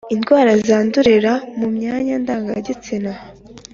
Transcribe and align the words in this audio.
Indwara 0.13 0.51
zandurira 0.67 1.33
mu 1.57 1.67
myanya 1.75 2.15
ndangagitsina 2.23 3.11